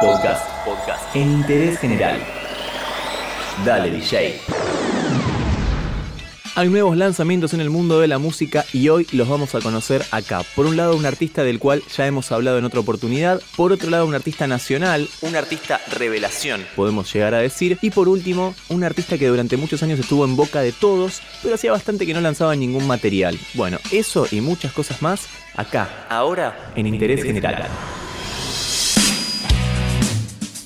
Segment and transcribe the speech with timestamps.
[0.00, 0.64] Podcast.
[0.64, 1.14] Podcast.
[1.14, 2.18] En interés general.
[3.66, 4.40] Dale, DJ.
[6.54, 10.02] Hay nuevos lanzamientos en el mundo de la música y hoy los vamos a conocer
[10.10, 10.42] acá.
[10.56, 13.42] Por un lado, un artista del cual ya hemos hablado en otra oportunidad.
[13.56, 17.76] Por otro lado, un artista nacional, un artista revelación, podemos llegar a decir.
[17.82, 21.56] Y por último, un artista que durante muchos años estuvo en boca de todos, pero
[21.56, 23.38] hacía bastante que no lanzaba ningún material.
[23.52, 27.68] Bueno, eso y muchas cosas más acá, ahora, en Interés General.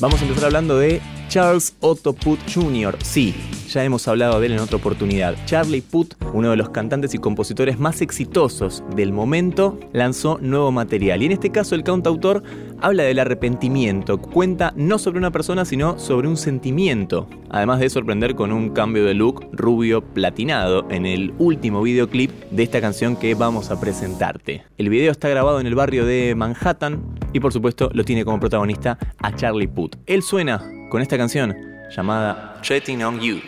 [0.00, 2.96] Vamos a empezar hablando de Charles Otto Puth Jr.
[3.04, 3.32] Sí,
[3.68, 5.36] ya hemos hablado de él en otra oportunidad.
[5.44, 11.22] Charlie Puth, uno de los cantantes y compositores más exitosos del momento, lanzó nuevo material.
[11.22, 12.42] Y en este caso el cantautor
[12.80, 17.28] habla del arrepentimiento, cuenta no sobre una persona, sino sobre un sentimiento.
[17.48, 22.64] Además de sorprender con un cambio de look rubio platinado en el último videoclip de
[22.64, 24.64] esta canción que vamos a presentarte.
[24.78, 27.00] El video está grabado en el barrio de Manhattan
[27.32, 29.94] y por supuesto lo tiene como protagonista a Charlie Puth.
[30.06, 31.56] Él suena con esta canción
[31.88, 33.40] llamada Treading on You.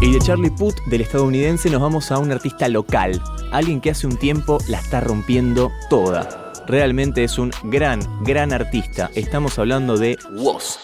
[0.00, 4.06] Y de Charlie Puth, del estadounidense, nos vamos a un artista local, alguien que hace
[4.06, 9.10] un tiempo la está rompiendo toda realmente es un gran, gran artista.
[9.14, 10.78] Estamos hablando de Woz.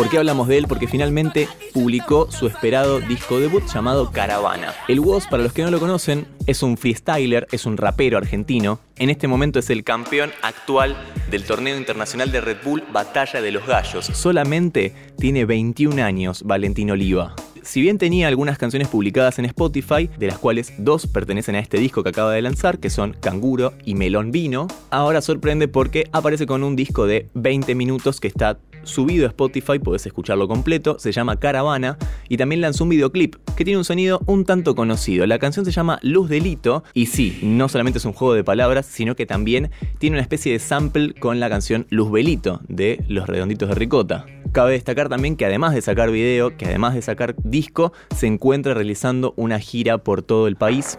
[0.00, 0.66] ¿Por qué hablamos de él?
[0.66, 4.72] Porque finalmente publicó su esperado disco debut llamado Caravana.
[4.88, 8.80] El Woz, para los que no lo conocen, es un freestyler, es un rapero argentino.
[8.96, 10.96] En este momento es el campeón actual
[11.30, 14.06] del torneo internacional de Red Bull Batalla de los Gallos.
[14.06, 17.34] Solamente tiene 21 años Valentín Oliva.
[17.70, 21.78] Si bien tenía algunas canciones publicadas en Spotify, de las cuales dos pertenecen a este
[21.78, 26.46] disco que acaba de lanzar, que son Canguro y Melón Vino, ahora sorprende porque aparece
[26.46, 31.12] con un disco de 20 minutos que está subido a Spotify, podés escucharlo completo, se
[31.12, 31.96] llama Caravana
[32.28, 35.24] y también lanzó un videoclip que tiene un sonido un tanto conocido.
[35.26, 38.86] La canción se llama Luz Delito y sí, no solamente es un juego de palabras,
[38.86, 43.28] sino que también tiene una especie de sample con la canción Luz Belito de Los
[43.28, 44.26] Redonditos de Ricota.
[44.52, 48.74] Cabe destacar también que además de sacar video, que además de sacar disco, se encuentra
[48.74, 50.98] realizando una gira por todo el país.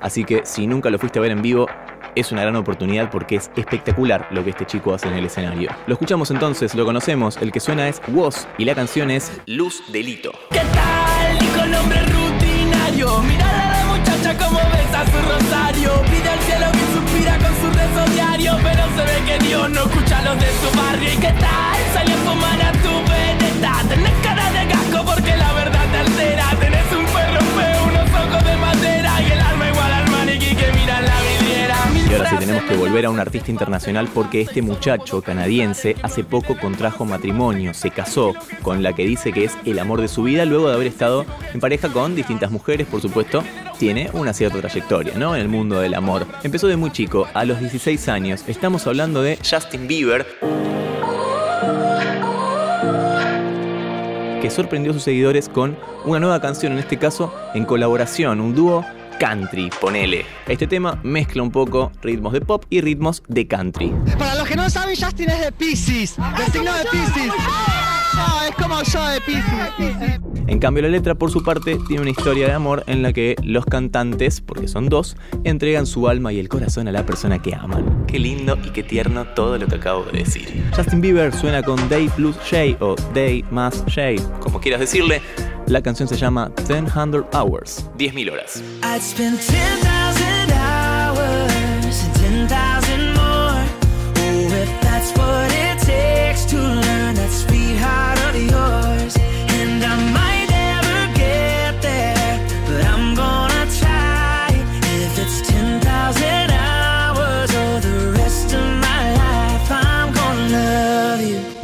[0.00, 1.66] Así que si nunca lo fuiste a ver en vivo,
[2.14, 5.70] es una gran oportunidad porque es espectacular lo que este chico hace en el escenario.
[5.88, 9.82] Lo escuchamos entonces, lo conocemos, el que suena es Woz y la canción es Luz
[9.90, 10.30] Delito.
[10.50, 11.38] ¿Qué tal?
[11.40, 13.20] Dijo nombre rutinario.
[13.22, 15.90] Mira a la muchacha como besa su rosario.
[16.04, 18.52] Pide al cielo que suspira con su rezo diario.
[18.62, 21.12] Pero se ve que Dios no escucha a los de su barrio.
[21.12, 21.85] ¿Y qué tal?
[22.36, 23.06] Fumar a tu.
[23.88, 26.50] Tenés cara de gasco porque la verdad te altera.
[26.60, 29.22] Tenés un perro feo, unos ojos de madera.
[29.22, 31.76] Y el alma igual al maniquí que mira la vidriera.
[32.10, 36.24] Y ahora sí tenemos que volver a un artista internacional porque este muchacho canadiense hace
[36.24, 40.24] poco contrajo matrimonio, se casó con la que dice que es el amor de su
[40.24, 41.24] vida luego de haber estado
[41.54, 43.42] en pareja con distintas mujeres, por supuesto,
[43.78, 45.34] tiene una cierta trayectoria, ¿no?
[45.34, 46.26] En el mundo del amor.
[46.42, 48.44] Empezó de muy chico, a los 16 años.
[48.46, 50.26] Estamos hablando de Justin Bieber.
[54.46, 58.54] Que sorprendió a sus seguidores con una nueva canción, en este caso en colaboración, un
[58.54, 58.84] dúo
[59.18, 60.24] country, ponele.
[60.46, 63.92] Este tema mezcla un poco ritmos de pop y ritmos de country.
[64.16, 67.95] Para los que no saben, Justin es de Pisces, del signo de Pisces.
[68.16, 70.20] No, es como yo de Pisces.
[70.48, 73.34] En cambio, la letra, por su parte, tiene una historia de amor en la que
[73.42, 77.54] los cantantes, porque son dos, entregan su alma y el corazón a la persona que
[77.54, 78.06] aman.
[78.06, 80.64] Qué lindo y qué tierno todo lo que acabo de decir.
[80.74, 85.20] Justin Bieber suena con Day plus J o Day más J, como quieras decirle.
[85.66, 86.86] La canción se llama 100
[87.32, 88.62] Hours, 10.000 horas.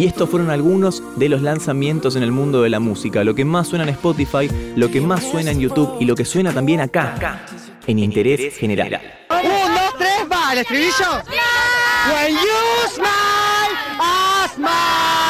[0.00, 3.22] Y estos fueron algunos de los lanzamientos en el mundo de la música.
[3.22, 6.24] Lo que más suena en Spotify, lo que más suena en YouTube y lo que
[6.24, 7.44] suena también acá,
[7.86, 8.98] en Interés General.
[9.28, 11.22] Un, dos, tres, va, el estribillo.
[12.14, 15.29] When you smile, I smile.